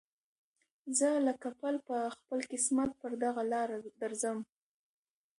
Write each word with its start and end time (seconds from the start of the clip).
زه 0.97 1.09
لکه 1.27 1.47
پل 1.59 1.75
په 1.87 1.97
خپل 2.15 2.39
قسمت 2.51 2.89
پر 3.01 3.11
دغه 3.23 3.41
لاره 3.51 3.77
درځم 4.01 4.39